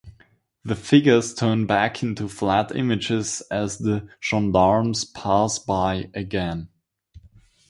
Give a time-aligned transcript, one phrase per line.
[0.63, 6.69] The figures turn back into flat images as the gendarmes pass by again.